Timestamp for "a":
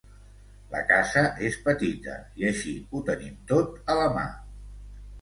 3.97-4.03